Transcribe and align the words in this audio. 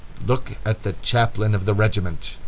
Look 0.25 0.53
at 0.65 0.81
the 0.81 0.93
chaplain 1.03 1.53
of 1.53 1.65
the 1.65 1.75
regiment! 1.75 2.37